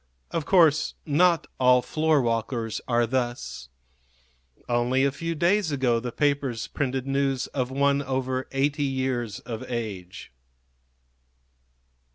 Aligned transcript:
Of 0.31 0.47
course 0.47 0.95
not 1.05 1.45
all 1.59 1.83
floorwalkers 1.83 2.81
are 2.87 3.05
thus. 3.05 3.69
Only 4.67 5.03
a 5.05 5.11
few 5.11 5.35
days 5.35 5.71
ago 5.71 5.99
the 5.99 6.11
papers 6.11 6.65
printed 6.65 7.05
news 7.05 7.45
of 7.45 7.69
one 7.69 8.01
over 8.01 8.47
eighty 8.51 8.81
years 8.83 9.41
of 9.41 9.61
age. 9.69 10.31